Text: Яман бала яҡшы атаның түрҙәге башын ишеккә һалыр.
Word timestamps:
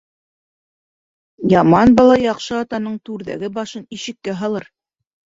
Яман 1.51 1.91
бала 1.99 2.15
яҡшы 2.21 2.55
атаның 2.59 2.95
түрҙәге 3.09 3.51
башын 3.59 3.85
ишеккә 3.99 4.35
һалыр. 4.41 4.67